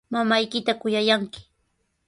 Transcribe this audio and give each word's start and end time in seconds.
Mamaykita 0.11 0.71
kuyallanki. 0.81 1.39